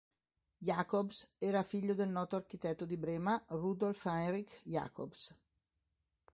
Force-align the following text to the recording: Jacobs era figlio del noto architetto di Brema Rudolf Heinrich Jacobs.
Jacobs 0.57 1.29
era 1.39 1.61
figlio 1.61 1.93
del 1.93 2.09
noto 2.09 2.35
architetto 2.35 2.85
di 2.85 2.97
Brema 2.97 3.39
Rudolf 3.49 4.03
Heinrich 4.07 4.59
Jacobs. 4.63 5.35